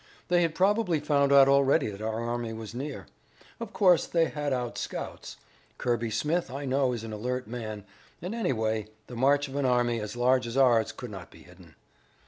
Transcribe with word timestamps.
"They 0.29 0.41
had 0.41 0.55
probably 0.55 0.99
found 0.99 1.31
out 1.31 1.47
already 1.47 1.91
that 1.91 2.01
our 2.01 2.23
army 2.27 2.53
was 2.53 2.73
near. 2.73 3.05
Of 3.59 3.71
course 3.71 4.07
they 4.07 4.25
had 4.29 4.51
out 4.51 4.75
scouts. 4.79 5.37
Kirby 5.77 6.09
Smith, 6.09 6.49
I 6.49 6.65
know, 6.65 6.91
is 6.93 7.03
an 7.03 7.13
alert 7.13 7.45
man, 7.45 7.85
and 8.19 8.33
anyway, 8.33 8.87
the 9.05 9.15
march 9.15 9.47
of 9.47 9.55
an 9.55 9.65
army 9.67 9.99
as 9.99 10.15
large 10.15 10.47
as 10.47 10.57
ours 10.57 10.91
could 10.91 11.11
not 11.11 11.29
be 11.29 11.43
hidden." 11.43 11.75